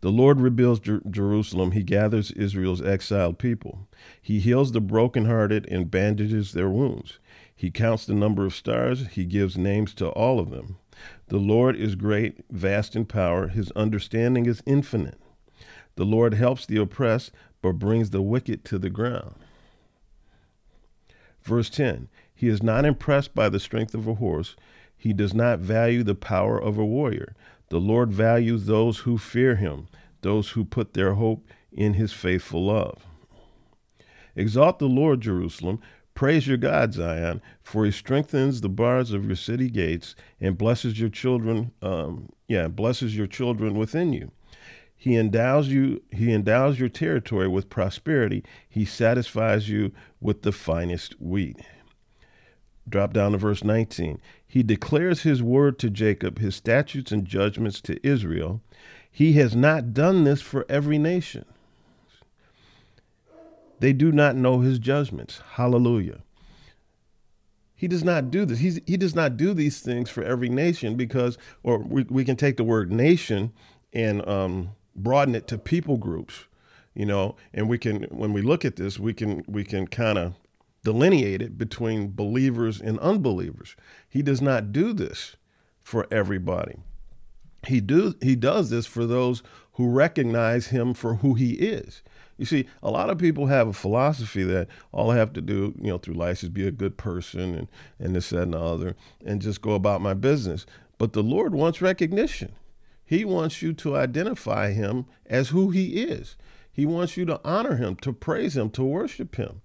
The 0.00 0.10
Lord 0.10 0.40
rebuilds 0.40 0.80
Jer- 0.80 1.02
Jerusalem, 1.08 1.72
He 1.72 1.82
gathers 1.82 2.30
Israel's 2.32 2.82
exiled 2.82 3.38
people. 3.38 3.88
He 4.20 4.40
heals 4.40 4.72
the 4.72 4.80
brokenhearted 4.80 5.66
and 5.70 5.90
bandages 5.90 6.52
their 6.52 6.68
wounds. 6.68 7.18
He 7.60 7.70
counts 7.70 8.06
the 8.06 8.14
number 8.14 8.46
of 8.46 8.54
stars, 8.54 9.08
he 9.08 9.26
gives 9.26 9.58
names 9.58 9.92
to 9.96 10.08
all 10.08 10.40
of 10.40 10.48
them. 10.48 10.78
The 11.28 11.36
Lord 11.36 11.76
is 11.76 11.94
great, 11.94 12.42
vast 12.50 12.96
in 12.96 13.04
power, 13.04 13.48
his 13.48 13.70
understanding 13.72 14.46
is 14.46 14.62
infinite. 14.64 15.20
The 15.96 16.06
Lord 16.06 16.32
helps 16.32 16.64
the 16.64 16.78
oppressed, 16.78 17.32
but 17.60 17.72
brings 17.72 18.08
the 18.08 18.22
wicked 18.22 18.64
to 18.64 18.78
the 18.78 18.88
ground. 18.88 19.34
Verse 21.42 21.68
10 21.68 22.08
He 22.34 22.48
is 22.48 22.62
not 22.62 22.86
impressed 22.86 23.34
by 23.34 23.50
the 23.50 23.60
strength 23.60 23.94
of 23.94 24.06
a 24.06 24.14
horse, 24.14 24.56
he 24.96 25.12
does 25.12 25.34
not 25.34 25.58
value 25.58 26.02
the 26.02 26.14
power 26.14 26.58
of 26.58 26.78
a 26.78 26.86
warrior. 26.86 27.34
The 27.68 27.78
Lord 27.78 28.10
values 28.10 28.64
those 28.64 29.00
who 29.00 29.18
fear 29.18 29.56
him, 29.56 29.88
those 30.22 30.52
who 30.52 30.64
put 30.64 30.94
their 30.94 31.12
hope 31.12 31.46
in 31.70 31.92
his 31.92 32.14
faithful 32.14 32.64
love. 32.64 33.04
Exalt 34.34 34.78
the 34.78 34.86
Lord, 34.86 35.20
Jerusalem. 35.20 35.80
Praise 36.20 36.46
your 36.46 36.58
God, 36.58 36.92
Zion, 36.92 37.40
for 37.62 37.86
he 37.86 37.90
strengthens 37.90 38.60
the 38.60 38.68
bars 38.68 39.10
of 39.10 39.24
your 39.24 39.36
city 39.36 39.70
gates 39.70 40.14
and 40.38 40.58
blesses 40.58 41.00
your 41.00 41.08
children. 41.08 41.72
Um, 41.80 42.28
yeah, 42.46 42.68
blesses 42.68 43.16
your 43.16 43.26
children 43.26 43.74
within 43.74 44.12
you. 44.12 44.30
He 44.94 45.16
endows 45.16 45.68
you. 45.68 46.02
He 46.10 46.30
endows 46.30 46.78
your 46.78 46.90
territory 46.90 47.48
with 47.48 47.70
prosperity. 47.70 48.44
He 48.68 48.84
satisfies 48.84 49.70
you 49.70 49.92
with 50.20 50.42
the 50.42 50.52
finest 50.52 51.18
wheat. 51.22 51.56
Drop 52.86 53.14
down 53.14 53.32
to 53.32 53.38
verse 53.38 53.64
19. 53.64 54.20
He 54.46 54.62
declares 54.62 55.22
his 55.22 55.42
word 55.42 55.78
to 55.78 55.88
Jacob, 55.88 56.38
his 56.38 56.54
statutes 56.54 57.12
and 57.12 57.24
judgments 57.24 57.80
to 57.80 58.06
Israel. 58.06 58.60
He 59.10 59.32
has 59.34 59.56
not 59.56 59.94
done 59.94 60.24
this 60.24 60.42
for 60.42 60.66
every 60.68 60.98
nation. 60.98 61.46
They 63.80 63.92
do 63.92 64.12
not 64.12 64.36
know 64.36 64.60
his 64.60 64.78
judgments. 64.78 65.42
Hallelujah. 65.54 66.20
He 67.74 67.88
does 67.88 68.04
not 68.04 68.30
do 68.30 68.44
this. 68.44 68.58
He's, 68.58 68.78
he 68.86 68.98
does 68.98 69.14
not 69.14 69.38
do 69.38 69.54
these 69.54 69.80
things 69.80 70.10
for 70.10 70.22
every 70.22 70.50
nation 70.50 70.96
because, 70.96 71.38
or 71.62 71.78
we, 71.78 72.04
we 72.04 72.24
can 72.24 72.36
take 72.36 72.58
the 72.58 72.64
word 72.64 72.92
nation 72.92 73.52
and 73.92 74.26
um, 74.28 74.70
broaden 74.94 75.34
it 75.34 75.48
to 75.48 75.56
people 75.56 75.96
groups, 75.96 76.44
you 76.94 77.06
know, 77.06 77.36
and 77.54 77.70
we 77.70 77.78
can, 77.78 78.02
when 78.10 78.34
we 78.34 78.42
look 78.42 78.66
at 78.66 78.76
this, 78.76 78.98
we 78.98 79.14
can, 79.14 79.42
we 79.48 79.64
can 79.64 79.86
kind 79.86 80.18
of 80.18 80.34
delineate 80.84 81.40
it 81.40 81.56
between 81.56 82.12
believers 82.14 82.82
and 82.82 82.98
unbelievers. 82.98 83.76
He 84.08 84.20
does 84.20 84.42
not 84.42 84.72
do 84.72 84.92
this 84.92 85.36
for 85.80 86.06
everybody. 86.10 86.76
He 87.66 87.80
do 87.80 88.14
he 88.22 88.36
does 88.36 88.70
this 88.70 88.86
for 88.86 89.04
those 89.04 89.42
who 89.72 89.90
recognize 89.90 90.68
him 90.68 90.94
for 90.94 91.16
who 91.16 91.34
he 91.34 91.52
is. 91.54 92.02
You 92.40 92.46
see, 92.46 92.64
a 92.82 92.90
lot 92.90 93.10
of 93.10 93.18
people 93.18 93.48
have 93.48 93.68
a 93.68 93.74
philosophy 93.74 94.42
that 94.44 94.68
all 94.92 95.10
I 95.10 95.16
have 95.16 95.34
to 95.34 95.42
do, 95.42 95.74
you 95.78 95.88
know, 95.88 95.98
through 95.98 96.14
life 96.14 96.42
is 96.42 96.48
be 96.48 96.66
a 96.66 96.70
good 96.70 96.96
person 96.96 97.54
and, 97.54 97.68
and 97.98 98.16
this, 98.16 98.30
that, 98.30 98.44
and 98.44 98.54
the 98.54 98.58
other, 98.58 98.96
and 99.22 99.42
just 99.42 99.60
go 99.60 99.72
about 99.72 100.00
my 100.00 100.14
business. 100.14 100.64
But 100.96 101.12
the 101.12 101.22
Lord 101.22 101.52
wants 101.52 101.82
recognition. 101.82 102.52
He 103.04 103.26
wants 103.26 103.60
you 103.60 103.74
to 103.74 103.94
identify 103.94 104.72
him 104.72 105.04
as 105.26 105.50
who 105.50 105.68
he 105.68 106.02
is. 106.02 106.36
He 106.72 106.86
wants 106.86 107.14
you 107.18 107.26
to 107.26 107.42
honor 107.44 107.76
him, 107.76 107.96
to 107.96 108.12
praise 108.14 108.56
him, 108.56 108.70
to 108.70 108.84
worship 108.84 109.36
him. 109.36 109.60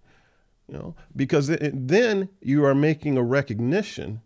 You 0.68 0.74
know, 0.74 0.96
because 1.16 1.48
then 1.48 2.28
you 2.42 2.66
are 2.66 2.76
making 2.76 3.18
a 3.18 3.24
recognition 3.24 4.20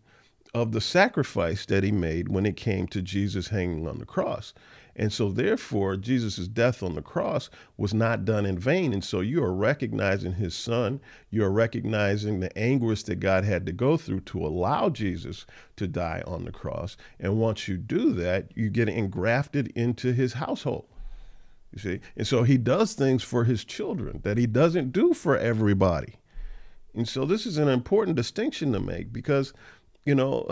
of 0.56 0.72
the 0.72 0.82
sacrifice 0.82 1.68
that 1.68 1.84
he 1.84 1.92
made 1.92 2.30
when 2.30 2.48
it 2.48 2.56
came 2.56 2.88
to 2.88 3.04
Jesus 3.04 3.50
hanging 3.50 3.88
on 3.88 4.00
the 4.00 4.06
cross. 4.06 4.56
And 5.00 5.14
so, 5.14 5.32
therefore, 5.32 5.96
Jesus' 5.96 6.50
death 6.50 6.84
on 6.84 6.94
the 6.94 7.02
cross 7.02 7.50
was 7.78 7.94
not 7.94 8.26
done 8.26 8.46
in 8.46 8.60
vain. 8.60 8.92
And 8.92 9.02
so, 9.02 9.22
you 9.22 9.42
are 9.42 9.54
recognizing 9.54 10.34
his 10.34 10.54
son. 10.54 11.00
You 11.32 11.46
are 11.46 11.52
recognizing 11.52 12.42
the 12.42 12.56
anguish 12.58 13.04
that 13.04 13.22
God 13.22 13.46
had 13.46 13.66
to 13.68 13.72
go 13.72 13.96
through 13.96 14.20
to 14.22 14.46
allow 14.46 14.90
Jesus 14.90 15.46
to 15.78 15.88
die 15.88 16.22
on 16.28 16.44
the 16.44 16.52
cross. 16.52 16.98
And 17.18 17.40
once 17.40 17.70
you 17.70 17.78
do 17.78 18.12
that, 18.16 18.52
you 18.56 18.70
get 18.70 18.90
engrafted 18.90 19.70
into 19.70 20.12
his 20.12 20.34
household. 20.34 20.86
You 21.72 21.80
see? 21.80 22.00
And 22.18 22.28
so, 22.28 22.44
he 22.44 22.58
does 22.58 22.92
things 22.92 23.24
for 23.24 23.46
his 23.46 23.64
children 23.64 24.20
that 24.24 24.38
he 24.38 24.48
doesn't 24.48 24.92
do 24.92 25.14
for 25.14 25.38
everybody. 25.38 26.16
And 26.94 27.08
so, 27.08 27.24
this 27.24 27.46
is 27.46 27.58
an 27.58 27.70
important 27.70 28.18
distinction 28.18 28.74
to 28.74 28.82
make 28.82 29.14
because, 29.14 29.54
you 30.04 30.14
know, 30.14 30.50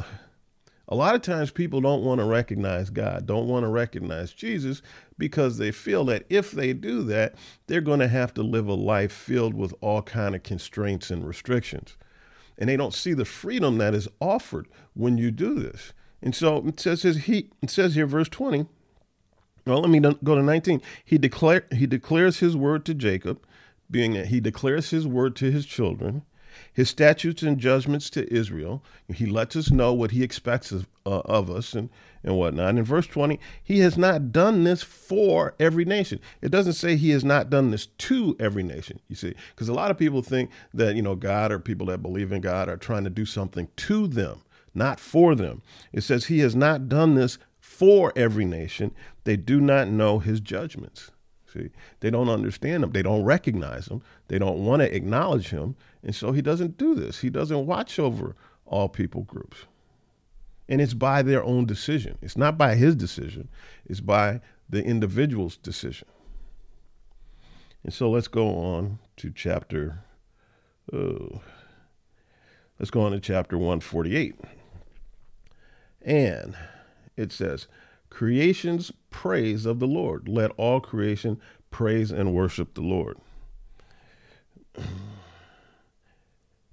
a 0.87 0.95
lot 0.95 1.15
of 1.15 1.21
times 1.21 1.51
people 1.51 1.81
don't 1.81 2.03
want 2.03 2.19
to 2.19 2.25
recognize 2.25 2.89
God, 2.89 3.25
don't 3.25 3.47
want 3.47 3.63
to 3.63 3.69
recognize 3.69 4.31
Jesus 4.31 4.81
because 5.17 5.57
they 5.57 5.71
feel 5.71 6.05
that 6.05 6.25
if 6.29 6.51
they 6.51 6.73
do 6.73 7.03
that, 7.03 7.35
they're 7.67 7.81
going 7.81 7.99
to 7.99 8.07
have 8.07 8.33
to 8.35 8.43
live 8.43 8.67
a 8.67 8.73
life 8.73 9.11
filled 9.11 9.53
with 9.53 9.73
all 9.81 10.01
kind 10.01 10.35
of 10.35 10.43
constraints 10.43 11.11
and 11.11 11.27
restrictions. 11.27 11.97
And 12.57 12.69
they 12.69 12.77
don't 12.77 12.93
see 12.93 13.13
the 13.13 13.25
freedom 13.25 13.77
that 13.79 13.93
is 13.93 14.07
offered 14.21 14.67
when 14.93 15.17
you 15.17 15.29
do 15.29 15.55
this. 15.55 15.93
And 16.21 16.33
so 16.33 16.65
it 16.65 16.79
says 16.79 17.03
he 17.03 17.49
it 17.61 17.69
says 17.69 17.95
here 17.95 18.07
verse 18.07 18.29
20. 18.29 18.65
Well, 19.65 19.81
let 19.81 19.89
me 19.89 19.99
go 19.99 20.35
to 20.35 20.41
19. 20.41 20.81
He 21.03 21.17
declare 21.17 21.65
he 21.71 21.85
declares 21.85 22.39
his 22.39 22.55
word 22.55 22.85
to 22.85 22.93
Jacob, 22.93 23.45
being 23.91 24.13
that 24.13 24.27
he 24.27 24.39
declares 24.39 24.89
his 24.89 25.05
word 25.05 25.35
to 25.35 25.51
his 25.51 25.65
children 25.65 26.23
his 26.77 26.91
statutes 26.91 27.41
and 27.41 27.57
judgments 27.57 28.07
to 28.07 28.31
Israel. 28.31 28.83
He 29.11 29.25
lets 29.25 29.55
us 29.55 29.71
know 29.71 29.93
what 29.93 30.11
he 30.11 30.21
expects 30.21 30.71
of, 30.71 30.87
uh, 31.07 31.21
of 31.25 31.49
us 31.49 31.73
and, 31.73 31.89
and 32.21 32.37
whatnot. 32.37 32.77
In 32.77 32.83
verse 32.83 33.07
20, 33.07 33.39
he 33.63 33.79
has 33.79 33.97
not 33.97 34.31
done 34.31 34.63
this 34.63 34.83
for 34.83 35.55
every 35.59 35.85
nation. 35.85 36.19
It 36.39 36.51
doesn't 36.51 36.73
say 36.73 36.95
he 36.95 37.09
has 37.09 37.23
not 37.25 37.49
done 37.49 37.71
this 37.71 37.87
to 37.87 38.35
every 38.39 38.61
nation, 38.61 38.99
you 39.07 39.15
see, 39.15 39.33
because 39.55 39.69
a 39.69 39.73
lot 39.73 39.89
of 39.89 39.97
people 39.97 40.21
think 40.21 40.51
that, 40.71 40.95
you 40.95 41.01
know, 41.01 41.15
God 41.15 41.51
or 41.51 41.57
people 41.57 41.87
that 41.87 42.03
believe 42.03 42.31
in 42.31 42.41
God 42.41 42.69
are 42.69 42.77
trying 42.77 43.05
to 43.05 43.09
do 43.09 43.25
something 43.25 43.69
to 43.75 44.05
them, 44.05 44.43
not 44.75 44.99
for 44.99 45.33
them. 45.33 45.63
It 45.91 46.01
says 46.01 46.25
he 46.25 46.41
has 46.41 46.55
not 46.55 46.87
done 46.87 47.15
this 47.15 47.39
for 47.59 48.13
every 48.15 48.45
nation. 48.45 48.93
They 49.23 49.35
do 49.35 49.59
not 49.59 49.87
know 49.87 50.19
his 50.19 50.39
judgments. 50.41 51.09
See, 51.51 51.69
they 52.01 52.09
don't 52.11 52.29
understand 52.29 52.83
him. 52.83 52.91
They 52.91 53.01
don't 53.01 53.23
recognize 53.23 53.87
him. 53.87 54.03
They 54.27 54.37
don't 54.37 54.65
want 54.65 54.81
to 54.81 54.95
acknowledge 54.95 55.49
him. 55.49 55.75
And 56.07 56.15
so 56.15 56.31
he 56.31 56.41
doesn't 56.41 56.77
do 56.77 56.95
this. 56.95 57.19
He 57.19 57.29
doesn't 57.29 57.65
watch 57.65 57.99
over 57.99 58.33
all 58.65 58.87
people 58.87 59.23
groups. 59.23 59.65
And 60.69 60.79
it's 60.79 60.93
by 60.93 61.21
their 61.21 61.43
own 61.43 61.65
decision. 61.65 62.17
It's 62.21 62.37
not 62.37 62.57
by 62.57 62.75
his 62.75 62.95
decision, 62.95 63.49
it's 63.85 63.99
by 63.99 64.39
the 64.69 64.81
individual's 64.83 65.57
decision. 65.57 66.07
And 67.83 67.93
so 67.93 68.09
let's 68.09 68.29
go 68.29 68.55
on 68.55 68.99
to 69.17 69.31
chapter, 69.31 69.99
oh, 70.93 71.41
let's 72.79 72.89
go 72.89 73.01
on 73.01 73.11
to 73.11 73.19
chapter 73.19 73.57
148. 73.57 74.35
And 76.01 76.55
it 77.17 77.33
says, 77.33 77.67
Creation's 78.09 78.93
praise 79.09 79.65
of 79.65 79.79
the 79.79 79.87
Lord. 79.87 80.29
Let 80.29 80.51
all 80.51 80.79
creation 80.79 81.41
praise 81.69 82.11
and 82.11 82.33
worship 82.33 82.75
the 82.75 82.81
Lord. 82.81 83.17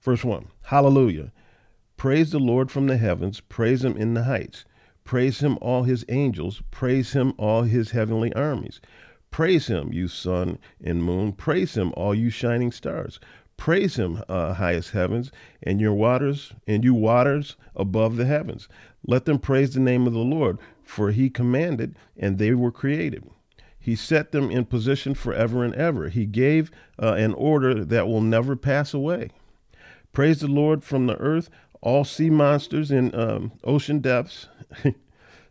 Verse 0.05 0.23
1 0.23 0.49
Hallelujah. 0.65 1.33
Praise 1.97 2.31
the 2.31 2.39
Lord 2.39 2.71
from 2.71 2.89
the 2.89 2.99
heavens, 2.99 3.41
praise 3.41 3.83
him 3.83 3.97
in 3.97 4.13
the 4.13 4.25
heights. 4.25 4.67
Praise 5.03 5.41
him, 5.41 5.57
all 5.63 5.85
his 5.85 6.05
angels, 6.11 6.63
praise 6.71 7.15
him, 7.15 7.33
all 7.39 7.63
his 7.63 7.93
heavenly 7.93 8.31
armies. 8.35 8.83
Praise 9.31 9.69
him, 9.69 9.95
you 9.95 10.07
sun 10.07 10.59
and 10.83 11.03
moon, 11.03 11.33
praise 11.33 11.75
him, 11.77 11.91
all 11.97 12.15
you 12.15 12.29
shining 12.29 12.71
stars. 12.71 13.19
Praise 13.57 13.97
him, 13.97 14.23
uh, 14.29 14.53
highest 14.53 14.91
heavens, 14.91 15.33
and 15.63 15.81
your 15.81 15.95
waters, 15.95 16.53
and 16.67 16.85
you 16.85 16.93
waters 16.93 17.57
above 17.75 18.17
the 18.17 18.27
heavens. 18.27 18.69
Let 19.07 19.25
them 19.25 19.39
praise 19.39 19.73
the 19.73 19.81
name 19.81 20.07
of 20.07 20.13
the 20.13 20.19
Lord, 20.19 20.59
for 20.83 21.13
he 21.13 21.31
commanded, 21.31 21.97
and 22.15 22.37
they 22.37 22.53
were 22.53 22.73
created. 22.73 23.25
He 23.79 23.97
set 23.97 24.33
them 24.33 24.51
in 24.51 24.67
position 24.67 25.15
forever 25.15 25.65
and 25.65 25.75
ever. 25.75 26.11
He 26.11 26.27
gave 26.27 26.71
uh, 27.03 27.15
an 27.15 27.33
order 27.33 27.85
that 27.85 28.07
will 28.07 28.21
never 28.21 28.55
pass 28.55 28.93
away. 28.93 29.31
Praise 30.15 30.41
the 30.41 30.47
Lord 30.47 30.85
from 30.85 31.09
the 31.09 31.17
earth, 31.17 31.51
all 31.81 32.05
sea 32.05 32.31
monsters 32.31 32.93
in 32.93 33.13
um, 33.17 33.51
ocean 33.65 33.99
depths. 33.99 34.47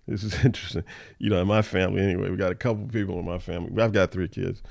this 0.08 0.24
is 0.24 0.44
interesting. 0.46 0.86
You 1.20 1.30
know, 1.30 1.42
in 1.42 1.48
my 1.48 1.62
family, 1.62 2.02
anyway, 2.02 2.30
we 2.30 2.38
got 2.38 2.54
a 2.54 2.56
couple 2.56 2.88
people 2.88 3.20
in 3.20 3.26
my 3.26 3.40
family. 3.40 3.80
I've 3.84 3.92
got 3.92 4.12
three 4.12 4.30
kids, 4.30 4.64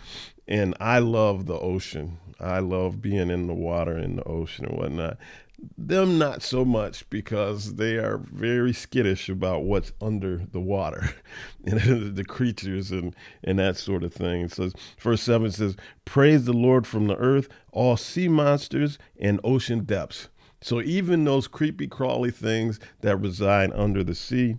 and 0.48 0.74
I 0.80 0.98
love 0.98 1.44
the 1.44 1.58
ocean. 1.58 2.16
I 2.40 2.60
love 2.60 3.02
being 3.02 3.30
in 3.30 3.46
the 3.46 3.54
water 3.54 3.98
in 3.98 4.16
the 4.16 4.24
ocean 4.24 4.64
and 4.64 4.78
whatnot. 4.78 5.18
Them 5.78 6.18
not 6.18 6.42
so 6.42 6.64
much 6.64 7.08
because 7.08 7.74
they 7.74 7.96
are 7.96 8.18
very 8.18 8.72
skittish 8.72 9.28
about 9.28 9.62
what's 9.62 9.92
under 10.00 10.38
the 10.50 10.60
water 10.60 11.14
and 11.64 12.16
the 12.16 12.24
creatures 12.24 12.90
and, 12.90 13.14
and 13.44 13.58
that 13.58 13.76
sort 13.76 14.02
of 14.02 14.12
thing. 14.12 14.48
So 14.48 14.70
verse 14.98 15.22
7 15.22 15.50
says, 15.52 15.76
Praise 16.04 16.44
the 16.44 16.52
Lord 16.52 16.86
from 16.86 17.06
the 17.06 17.16
earth, 17.16 17.48
all 17.72 17.96
sea 17.96 18.28
monsters 18.28 18.98
and 19.20 19.40
ocean 19.44 19.84
depths. 19.84 20.28
So 20.60 20.80
even 20.80 21.24
those 21.24 21.48
creepy 21.48 21.88
crawly 21.88 22.30
things 22.30 22.78
that 23.00 23.16
reside 23.16 23.72
under 23.74 24.04
the 24.04 24.14
sea, 24.14 24.56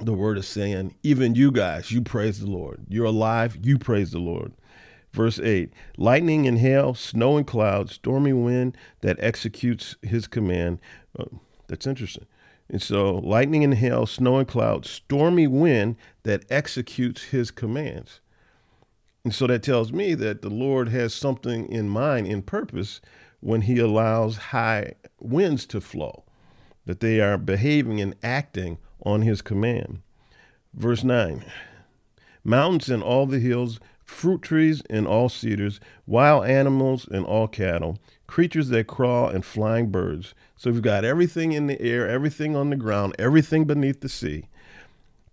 the 0.00 0.12
word 0.12 0.36
is 0.36 0.46
saying, 0.46 0.94
even 1.02 1.34
you 1.34 1.50
guys, 1.50 1.90
you 1.90 2.02
praise 2.02 2.40
the 2.40 2.50
Lord. 2.50 2.84
You're 2.88 3.06
alive, 3.06 3.56
you 3.62 3.78
praise 3.78 4.10
the 4.10 4.18
Lord. 4.18 4.52
Verse 5.16 5.40
8 5.40 5.72
Lightning 5.96 6.46
and 6.46 6.58
hail, 6.58 6.92
snow 6.92 7.38
and 7.38 7.46
clouds, 7.46 7.94
stormy 7.94 8.34
wind 8.34 8.76
that 9.00 9.16
executes 9.18 9.96
his 10.02 10.26
command. 10.26 10.78
Uh, 11.18 11.24
that's 11.68 11.86
interesting. 11.86 12.26
And 12.68 12.82
so, 12.82 13.14
lightning 13.14 13.64
and 13.64 13.74
hail, 13.74 14.04
snow 14.04 14.36
and 14.36 14.46
clouds, 14.46 14.90
stormy 14.90 15.46
wind 15.46 15.96
that 16.24 16.44
executes 16.50 17.22
his 17.22 17.50
commands. 17.50 18.20
And 19.24 19.34
so 19.34 19.46
that 19.46 19.62
tells 19.62 19.90
me 19.90 20.14
that 20.14 20.42
the 20.42 20.50
Lord 20.50 20.90
has 20.90 21.14
something 21.14 21.66
in 21.72 21.88
mind, 21.88 22.26
in 22.26 22.42
purpose, 22.42 23.00
when 23.40 23.62
he 23.62 23.78
allows 23.78 24.36
high 24.36 24.96
winds 25.18 25.64
to 25.66 25.80
flow, 25.80 26.24
that 26.84 27.00
they 27.00 27.20
are 27.20 27.38
behaving 27.38 28.02
and 28.02 28.14
acting 28.22 28.76
on 29.02 29.22
his 29.22 29.40
command. 29.40 30.02
Verse 30.74 31.02
9 31.02 31.42
Mountains 32.44 32.90
and 32.90 33.02
all 33.02 33.26
the 33.26 33.40
hills 33.40 33.80
fruit 34.06 34.40
trees 34.40 34.82
and 34.88 35.06
all 35.06 35.28
cedars, 35.28 35.80
wild 36.06 36.46
animals 36.46 37.06
and 37.10 37.26
all 37.26 37.48
cattle, 37.48 37.98
creatures 38.26 38.68
that 38.70 38.86
crawl 38.86 39.28
and 39.28 39.44
flying 39.44 39.90
birds. 39.90 40.34
So 40.56 40.70
we've 40.70 40.80
got 40.80 41.04
everything 41.04 41.52
in 41.52 41.66
the 41.66 41.80
air, 41.82 42.08
everything 42.08 42.56
on 42.56 42.70
the 42.70 42.76
ground, 42.76 43.14
everything 43.18 43.64
beneath 43.64 44.00
the 44.00 44.08
sea. 44.08 44.44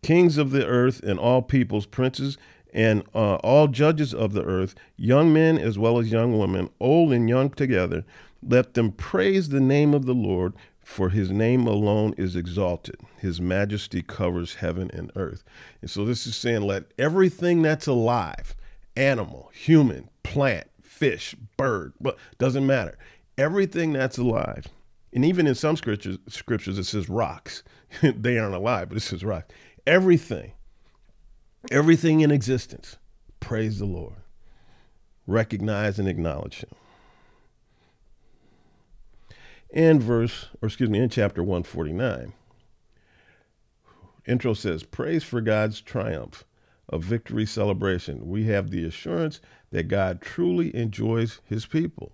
Kings 0.01 0.37
of 0.37 0.51
the 0.51 0.67
earth 0.67 1.01
and 1.01 1.17
all 1.17 1.41
peoples, 1.41 1.85
princes 1.85 2.37
and 2.73 3.03
uh, 3.13 3.35
all 3.35 3.67
judges 3.67 4.13
of 4.13 4.33
the 4.33 4.43
earth, 4.43 4.75
young 4.97 5.31
men 5.31 5.57
as 5.57 5.77
well 5.77 5.99
as 5.99 6.11
young 6.11 6.37
women, 6.37 6.69
old 6.79 7.13
and 7.13 7.29
young 7.29 7.51
together, 7.51 8.03
let 8.41 8.73
them 8.73 8.91
praise 8.91 9.49
the 9.49 9.61
name 9.61 9.93
of 9.93 10.05
the 10.05 10.13
Lord, 10.15 10.53
for 10.83 11.09
his 11.09 11.31
name 11.31 11.65
alone 11.65 12.13
is 12.17 12.35
exalted. 12.35 12.97
His 13.19 13.39
majesty 13.39 14.01
covers 14.01 14.55
heaven 14.55 14.89
and 14.93 15.11
earth. 15.15 15.43
And 15.81 15.89
so 15.89 16.03
this 16.03 16.27
is 16.27 16.35
saying, 16.35 16.63
let 16.63 16.85
everything 16.97 17.61
that's 17.61 17.87
alive, 17.87 18.55
animal, 18.95 19.49
human, 19.53 20.09
plant, 20.23 20.67
fish, 20.81 21.35
bird, 21.57 21.93
but 21.99 22.17
doesn't 22.37 22.65
matter. 22.65 22.97
Everything 23.37 23.93
that's 23.93 24.17
alive, 24.17 24.67
and 25.11 25.25
even 25.25 25.47
in 25.47 25.55
some 25.55 25.75
scriptures, 25.75 26.17
scriptures 26.27 26.77
it 26.77 26.83
says 26.85 27.09
rocks. 27.09 27.63
they 28.01 28.37
aren't 28.37 28.55
alive, 28.55 28.89
but 28.89 28.97
it 28.97 29.01
says 29.01 29.23
rocks. 29.23 29.53
Everything, 29.85 30.53
everything 31.71 32.21
in 32.21 32.31
existence, 32.31 32.97
praise 33.39 33.79
the 33.79 33.85
Lord. 33.85 34.15
Recognize 35.25 35.99
and 35.99 36.07
acknowledge 36.07 36.61
Him. 36.61 36.69
In 39.69 39.99
verse, 39.99 40.49
or 40.61 40.67
excuse 40.67 40.89
me, 40.89 40.99
in 40.99 41.09
chapter 41.09 41.41
149, 41.41 42.33
intro 44.27 44.53
says, 44.53 44.83
Praise 44.83 45.23
for 45.23 45.41
God's 45.41 45.81
triumph 45.81 46.45
a 46.89 46.97
victory 46.97 47.45
celebration. 47.45 48.27
We 48.27 48.45
have 48.45 48.69
the 48.69 48.85
assurance 48.85 49.39
that 49.71 49.87
God 49.87 50.21
truly 50.21 50.75
enjoys 50.75 51.39
his 51.45 51.65
people. 51.65 52.11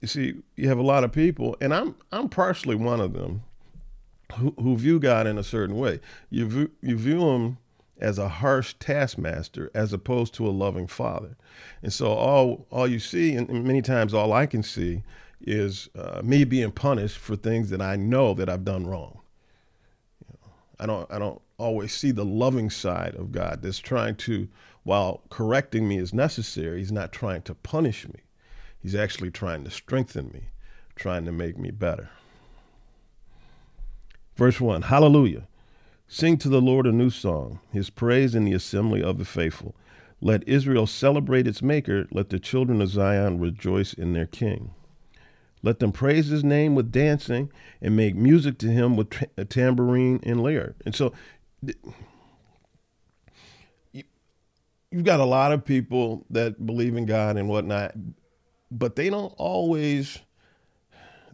You 0.00 0.08
see, 0.08 0.34
you 0.56 0.68
have 0.68 0.78
a 0.78 0.82
lot 0.82 1.04
of 1.04 1.12
people, 1.12 1.56
and 1.60 1.72
I'm 1.72 1.94
I'm 2.10 2.28
partially 2.28 2.74
one 2.74 3.00
of 3.00 3.12
them, 3.12 3.44
who, 4.34 4.54
who 4.58 4.76
view 4.76 4.98
God 4.98 5.26
in 5.26 5.38
a 5.38 5.44
certain 5.44 5.76
way. 5.76 6.00
You 6.28 6.46
view, 6.46 6.70
you 6.80 6.96
view 6.96 7.28
him 7.28 7.58
as 8.00 8.18
a 8.18 8.28
harsh 8.28 8.74
taskmaster 8.80 9.70
as 9.74 9.92
opposed 9.92 10.34
to 10.34 10.46
a 10.46 10.50
loving 10.50 10.88
father. 10.88 11.36
And 11.82 11.92
so 11.92 12.12
all 12.12 12.66
all 12.70 12.88
you 12.88 12.98
see, 12.98 13.34
and 13.34 13.48
many 13.64 13.80
times 13.80 14.12
all 14.12 14.32
I 14.32 14.46
can 14.46 14.64
see, 14.64 15.02
is 15.40 15.88
uh, 15.94 16.20
me 16.24 16.44
being 16.44 16.72
punished 16.72 17.18
for 17.18 17.36
things 17.36 17.70
that 17.70 17.80
I 17.80 17.96
know 17.96 18.34
that 18.34 18.48
I've 18.48 18.64
done 18.64 18.86
wrong. 18.86 19.20
You 20.26 20.34
know, 20.34 20.52
I 20.80 20.86
don't 20.86 21.12
I 21.12 21.18
don't 21.20 21.40
always 21.62 21.92
see 21.92 22.10
the 22.10 22.24
loving 22.24 22.70
side 22.70 23.14
of 23.14 23.32
God 23.32 23.62
that's 23.62 23.78
trying 23.78 24.16
to, 24.16 24.48
while 24.82 25.22
correcting 25.30 25.88
me 25.88 25.98
is 25.98 26.12
necessary, 26.12 26.80
He's 26.80 26.92
not 26.92 27.12
trying 27.12 27.42
to 27.42 27.54
punish 27.54 28.06
me. 28.08 28.20
He's 28.80 28.94
actually 28.94 29.30
trying 29.30 29.62
to 29.64 29.70
strengthen 29.70 30.30
me, 30.32 30.50
trying 30.96 31.24
to 31.24 31.32
make 31.32 31.56
me 31.56 31.70
better. 31.70 32.10
Verse 34.34 34.60
1 34.60 34.82
Hallelujah. 34.82 35.46
Sing 36.08 36.36
to 36.38 36.48
the 36.48 36.60
Lord 36.60 36.86
a 36.86 36.92
new 36.92 37.10
song, 37.10 37.60
his 37.72 37.88
praise 37.88 38.34
in 38.34 38.44
the 38.44 38.52
assembly 38.52 39.02
of 39.02 39.18
the 39.18 39.24
faithful. 39.24 39.74
Let 40.20 40.46
Israel 40.46 40.86
celebrate 40.86 41.46
its 41.46 41.62
Maker. 41.62 42.06
Let 42.10 42.28
the 42.28 42.38
children 42.38 42.82
of 42.82 42.90
Zion 42.90 43.40
rejoice 43.40 43.92
in 43.92 44.12
their 44.12 44.26
King. 44.26 44.72
Let 45.62 45.78
them 45.78 45.92
praise 45.92 46.26
his 46.26 46.42
name 46.42 46.74
with 46.74 46.92
dancing 46.92 47.50
and 47.80 47.96
make 47.96 48.14
music 48.16 48.58
to 48.58 48.68
him 48.68 48.96
with 48.96 49.24
a 49.36 49.44
tambourine 49.44 50.20
and 50.24 50.42
lyre. 50.42 50.74
And 50.84 50.94
so 50.94 51.12
you, 53.92 54.02
you've 54.90 55.04
got 55.04 55.20
a 55.20 55.24
lot 55.24 55.52
of 55.52 55.64
people 55.64 56.26
that 56.30 56.64
believe 56.64 56.96
in 56.96 57.06
God 57.06 57.36
and 57.36 57.48
whatnot, 57.48 57.94
but 58.70 58.96
they 58.96 59.10
don't 59.10 59.34
always 59.36 60.18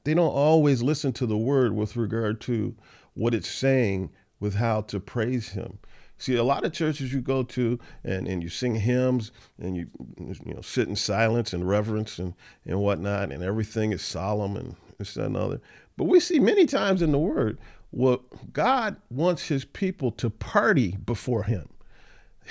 they 0.05 0.15
don't 0.15 0.31
always 0.31 0.83
listen 0.83 1.13
to 1.15 1.27
the 1.27 1.37
word 1.37 1.75
with 1.75 1.97
regard 1.97 2.41
to 2.43 2.75
what 3.15 3.35
it's 3.35 3.51
saying 3.51 4.11
with 4.41 4.55
how 4.55 4.81
to 4.83 5.01
praise 5.01 5.51
him. 5.51 5.79
See, 6.17 6.35
a 6.37 6.45
lot 6.45 6.65
of 6.65 6.73
churches 6.73 7.13
you 7.13 7.21
go 7.21 7.43
to 7.45 7.79
and, 8.03 8.27
and 8.27 8.43
you 8.43 8.49
sing 8.49 8.77
hymns 8.77 9.33
and 9.61 9.77
you 9.77 9.89
you 10.19 10.55
know 10.55 10.61
sit 10.63 10.89
in 10.89 10.97
silence 10.97 11.53
and 11.53 11.69
reverence 11.69 12.19
and, 12.19 12.35
and 12.65 12.81
whatnot, 12.81 13.33
and 13.33 13.43
everything 13.43 13.93
is 13.93 14.03
solemn 14.03 14.57
and 14.57 14.77
this 14.99 15.17
and 15.17 15.27
another. 15.27 15.61
But 15.97 16.05
we 16.05 16.21
see 16.21 16.39
many 16.39 16.67
times 16.67 17.03
in 17.03 17.13
the 17.13 17.19
word 17.19 17.59
well, 17.91 18.23
God 18.53 18.97
wants 19.11 19.49
his 19.49 19.65
people 19.65 20.11
to 20.13 20.31
party 20.31 20.97
before 21.05 21.45
him. 21.45 21.69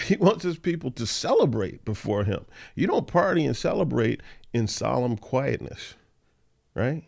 He 0.05 0.15
wants 0.15 0.43
his 0.43 0.57
people 0.57 0.91
to 0.91 1.07
celebrate 1.07 1.83
before 1.83 2.23
him. 2.23 2.45
You 2.75 2.87
don't 2.87 3.07
party 3.07 3.45
and 3.45 3.57
celebrate 3.57 4.21
in 4.53 4.67
solemn 4.67 5.17
quietness, 5.17 5.95
right? 6.75 7.03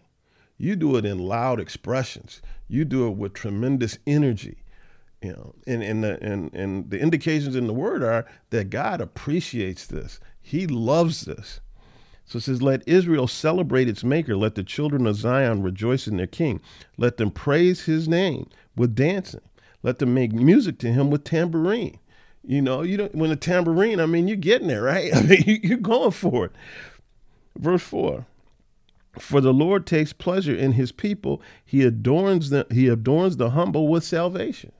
You 0.57 0.75
do 0.75 0.95
it 0.97 1.05
in 1.05 1.19
loud 1.19 1.59
expressions. 1.59 2.41
You 2.67 2.85
do 2.85 3.07
it 3.07 3.15
with 3.15 3.33
tremendous 3.33 3.97
energy. 4.07 4.63
You 5.21 5.33
know, 5.33 5.55
and, 5.67 5.83
and, 5.83 6.03
the, 6.03 6.21
and, 6.23 6.53
and 6.53 6.89
the 6.89 6.99
indications 6.99 7.55
in 7.55 7.67
the 7.67 7.73
word 7.73 8.03
are 8.03 8.25
that 8.51 8.69
God 8.69 9.01
appreciates 9.01 9.85
this. 9.85 10.19
He 10.41 10.65
loves 10.65 11.25
this. 11.25 11.59
So 12.29 12.37
it 12.37 12.41
says, 12.41 12.61
Let 12.61 12.87
Israel 12.87 13.27
celebrate 13.27 13.89
its 13.89 14.03
maker. 14.03 14.37
Let 14.37 14.53
the 14.53 14.63
children 14.63 15.07
of 15.07 15.15
Zion 15.15 15.63
rejoice 15.63 16.07
in 16.07 16.17
their 16.17 16.27
king. 16.27 16.61
Let 16.95 17.17
them 17.17 17.31
praise 17.31 17.85
his 17.85 18.07
name 18.07 18.47
with 18.75 18.93
dancing. 18.93 19.41
Let 19.81 19.97
them 19.97 20.13
make 20.13 20.31
music 20.31 20.77
to 20.79 20.93
him 20.93 21.09
with 21.09 21.23
tambourine. 21.23 21.97
You 22.45 22.61
know, 22.61 22.83
you 22.83 22.97
don't 22.97 23.15
when 23.15 23.31
a 23.31 23.35
tambourine, 23.35 23.99
I 23.99 24.05
mean, 24.05 24.27
you're 24.27 24.37
getting 24.37 24.67
there, 24.67 24.83
right? 24.83 25.11
I 25.15 25.23
mean, 25.23 25.59
you're 25.63 25.79
going 25.79 26.11
for 26.11 26.45
it. 26.45 26.51
Verse 27.57 27.81
4. 27.81 28.27
For 29.17 29.41
the 29.41 29.51
Lord 29.51 29.87
takes 29.87 30.13
pleasure 30.13 30.55
in 30.55 30.73
his 30.73 30.91
people. 30.91 31.41
He 31.65 31.81
adorns 31.81 32.51
the 32.51 32.67
he 32.69 32.87
adorns 32.89 33.37
the 33.37 33.49
humble 33.51 33.87
with 33.87 34.03
salvation. 34.03 34.71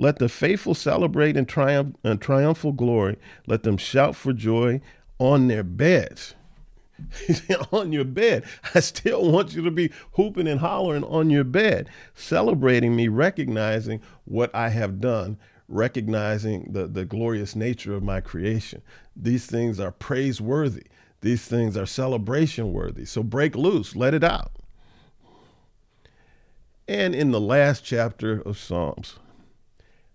Let 0.00 0.18
the 0.18 0.28
faithful 0.28 0.74
celebrate 0.74 1.36
in 1.36 1.46
triumph 1.46 1.94
and 2.02 2.20
triumphal 2.20 2.72
glory. 2.72 3.18
Let 3.46 3.62
them 3.62 3.76
shout 3.76 4.16
for 4.16 4.32
joy 4.32 4.80
on 5.24 5.48
their 5.48 5.62
beds. 5.62 6.34
on 7.72 7.92
your 7.92 8.04
bed. 8.04 8.44
I 8.74 8.80
still 8.80 9.30
want 9.30 9.54
you 9.54 9.62
to 9.62 9.70
be 9.70 9.90
hooping 10.12 10.46
and 10.46 10.60
hollering 10.60 11.04
on 11.04 11.30
your 11.30 11.44
bed, 11.44 11.88
celebrating 12.14 12.94
me, 12.94 13.08
recognizing 13.08 14.00
what 14.24 14.54
I 14.54 14.68
have 14.68 15.00
done, 15.00 15.38
recognizing 15.68 16.72
the, 16.72 16.86
the 16.86 17.04
glorious 17.04 17.56
nature 17.56 17.94
of 17.94 18.02
my 18.02 18.20
creation. 18.20 18.82
These 19.16 19.46
things 19.46 19.80
are 19.80 19.90
praiseworthy. 19.90 20.84
These 21.20 21.46
things 21.46 21.76
are 21.76 21.86
celebration 21.86 22.72
worthy. 22.72 23.06
So 23.06 23.22
break 23.22 23.56
loose, 23.56 23.96
let 23.96 24.14
it 24.14 24.22
out. 24.22 24.52
And 26.86 27.14
in 27.14 27.30
the 27.30 27.40
last 27.40 27.82
chapter 27.82 28.42
of 28.42 28.58
Psalms, 28.58 29.18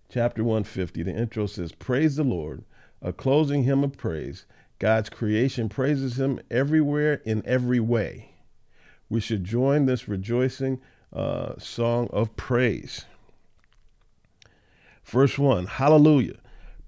chapter 0.08 0.44
150, 0.44 1.02
the 1.02 1.10
intro 1.10 1.46
says, 1.46 1.72
Praise 1.72 2.14
the 2.14 2.22
Lord, 2.22 2.62
a 3.02 3.12
closing 3.12 3.64
hymn 3.64 3.82
of 3.82 3.96
praise. 3.96 4.46
God's 4.80 5.10
creation 5.10 5.68
praises 5.68 6.18
him 6.18 6.40
everywhere 6.50 7.20
in 7.24 7.42
every 7.46 7.78
way. 7.78 8.30
We 9.10 9.20
should 9.20 9.44
join 9.44 9.84
this 9.84 10.08
rejoicing 10.08 10.80
uh, 11.12 11.58
song 11.58 12.08
of 12.12 12.34
praise. 12.36 13.04
Verse 15.04 15.38
1 15.38 15.66
Hallelujah. 15.66 16.38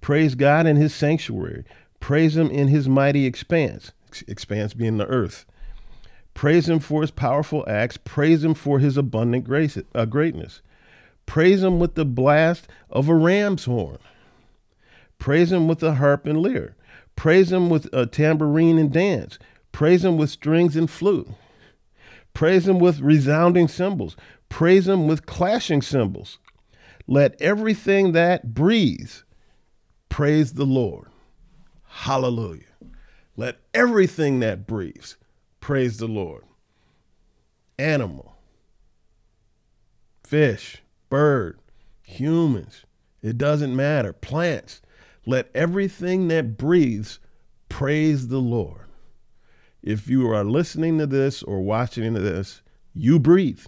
Praise 0.01 0.35
God 0.35 0.67
in 0.67 0.77
his 0.77 0.95
sanctuary. 0.95 1.65
Praise 2.01 2.37
him 2.37 2.51
in 2.51 2.69
his 2.69 2.89
mighty 2.89 3.27
expanse, 3.27 3.93
expanse 4.27 4.75
being 4.75 4.97
the 4.97 5.07
earth. 5.07 5.45
Praise 6.35 6.69
him 6.69 6.81
for 6.81 7.03
his 7.03 7.11
powerful 7.11 7.63
acts. 7.69 7.99
Praise 7.99 8.43
him 8.43 8.55
for 8.55 8.79
his 8.79 8.97
abundant 8.97 9.45
grace, 9.45 9.79
uh, 9.95 10.07
greatness. 10.07 10.63
Praise 11.27 11.63
him 11.63 11.79
with 11.79 11.95
the 11.95 12.07
blast 12.07 12.67
of 12.91 13.09
a 13.11 13.15
ram's 13.15 13.67
horn. 13.67 13.99
Praise 15.19 15.53
him 15.53 15.69
with 15.69 15.81
the 15.81 15.97
harp 15.97 16.27
and 16.27 16.43
lyre. 16.43 16.75
Praise 17.23 17.53
him 17.53 17.71
with 17.71 17.89
a 17.93 18.05
tambourine 18.05 18.79
and 18.79 18.93
dance. 18.93 19.39
Praise 19.71 20.05
him 20.05 20.17
with 20.17 20.29
strings 20.29 20.75
and 20.75 20.91
flute. 20.91 21.29
Praise 22.35 22.67
him 22.67 22.81
with 22.81 22.99
resounding 22.99 23.69
cymbals. 23.69 24.17
Praise 24.49 24.89
him 24.89 25.07
with 25.07 25.25
clashing 25.25 25.83
cymbals. 25.83 26.41
Let 27.07 27.41
everything 27.41 28.11
that 28.11 28.55
breathes 28.55 29.23
praise 30.09 30.55
the 30.55 30.65
Lord. 30.65 31.11
Hallelujah. 31.85 32.65
Let 33.37 33.59
everything 33.73 34.41
that 34.41 34.67
breathes 34.67 35.17
praise 35.61 35.99
the 35.99 36.09
Lord. 36.09 36.43
Animal, 37.79 38.35
fish, 40.25 40.83
bird, 41.09 41.61
humans, 42.03 42.85
it 43.23 43.39
doesn't 43.39 43.77
matter. 43.77 44.13
Plants, 44.13 44.83
let 45.27 45.51
everything 45.55 46.29
that 46.29 46.57
breathes 46.57 47.19
praise 47.69 48.29
the 48.29 48.39
Lord. 48.39 48.87
If 49.83 50.09
you 50.09 50.31
are 50.31 50.45
listening 50.45 50.99
to 50.99 51.07
this 51.07 51.43
or 51.43 51.61
watching 51.61 52.15
this, 52.15 52.63
you 52.95 53.19
breathe 53.19 53.65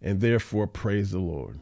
and 0.00 0.20
therefore 0.20 0.66
praise 0.66 1.10
the 1.10 1.18
Lord. 1.18 1.60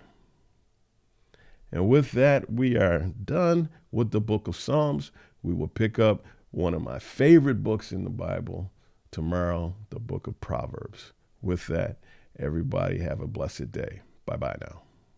And 1.71 1.89
with 1.89 2.13
that, 2.13 2.53
we 2.53 2.77
are 2.77 3.11
done 3.25 3.69
with 3.91 4.11
the 4.11 4.21
book 4.21 4.49
of 4.49 4.57
Psalms. 4.57 5.11
We 5.43 5.53
will 5.53 5.69
pick 5.69 5.99
up 5.99 6.25
one 6.51 6.75
of 6.75 6.83
my 6.83 6.99
favorite 6.99 7.63
books 7.63 7.93
in 7.93 8.05
the 8.05 8.11
Bible 8.11 8.71
tomorrow, 9.11 9.75
the 9.91 10.01
book 10.01 10.27
of 10.27 10.41
Proverbs. 10.41 11.13
With 11.43 11.67
that, 11.67 11.99
everybody 12.39 13.01
have 13.01 13.21
a 13.21 13.27
blessed 13.27 13.71
day. 13.71 14.01
Bye 14.25 14.37
bye 14.37 14.57
now. 14.61 14.88